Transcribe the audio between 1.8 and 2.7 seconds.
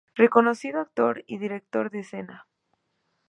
de escena.